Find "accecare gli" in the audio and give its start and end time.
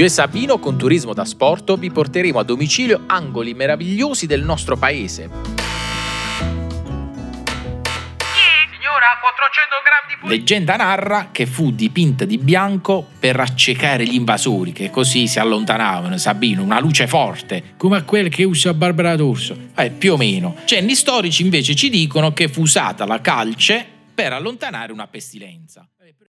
13.40-14.14